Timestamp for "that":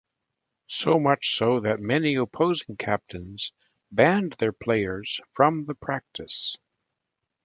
1.59-1.79